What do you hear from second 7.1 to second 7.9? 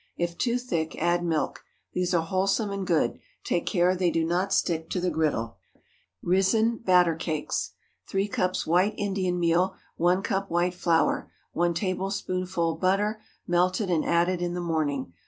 CAKES.